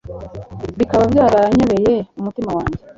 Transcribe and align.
Bikaba 0.79 1.03
byaranyobeye 1.11 1.93
umutima 2.19 2.49
wanjye 2.57 2.79